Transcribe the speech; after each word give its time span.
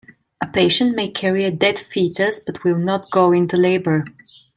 A 0.41 0.47
patient 0.47 0.95
may 0.95 1.11
carry 1.11 1.45
a 1.45 1.51
dead 1.51 1.77
fetus 1.77 2.39
but 2.39 2.63
will 2.63 2.79
not 2.79 3.11
go 3.11 3.31
into 3.31 3.55
labor. 3.55 4.03